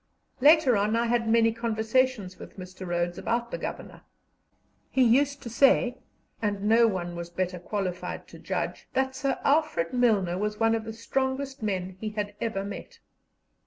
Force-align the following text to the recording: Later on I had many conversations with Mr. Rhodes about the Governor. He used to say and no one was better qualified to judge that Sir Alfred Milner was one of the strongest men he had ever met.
Later 0.39 0.75
on 0.75 0.95
I 0.95 1.05
had 1.05 1.29
many 1.29 1.51
conversations 1.53 2.39
with 2.39 2.57
Mr. 2.57 2.87
Rhodes 2.87 3.19
about 3.19 3.51
the 3.51 3.59
Governor. 3.59 4.01
He 4.89 5.03
used 5.03 5.43
to 5.43 5.49
say 5.51 5.99
and 6.41 6.63
no 6.63 6.87
one 6.87 7.15
was 7.15 7.29
better 7.29 7.59
qualified 7.59 8.27
to 8.29 8.39
judge 8.39 8.87
that 8.93 9.15
Sir 9.15 9.37
Alfred 9.43 9.93
Milner 9.93 10.39
was 10.39 10.59
one 10.59 10.73
of 10.73 10.85
the 10.85 10.91
strongest 10.93 11.61
men 11.61 11.97
he 11.99 12.09
had 12.09 12.33
ever 12.41 12.65
met. 12.65 12.97